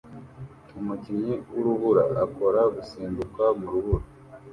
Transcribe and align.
Umukinyi 0.79 1.33
wurubura 1.51 2.03
akora 2.25 2.61
gusimbuka 2.75 3.43
mu 3.59 3.67
rubura 3.73 4.05